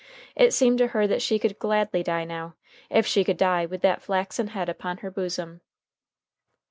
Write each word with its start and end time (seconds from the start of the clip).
It 0.35 0.51
seemed 0.51 0.79
to 0.79 0.87
her 0.97 1.05
that 1.05 1.21
she 1.21 1.37
could 1.37 1.59
gladly 1.59 2.01
die 2.01 2.23
now, 2.23 2.55
if 2.89 3.05
she 3.05 3.23
could 3.23 3.37
die 3.37 3.67
with 3.67 3.83
that 3.83 4.01
flaxen 4.01 4.47
head 4.47 4.67
upon 4.67 4.97
her 5.05 5.11
bosom. 5.11 5.61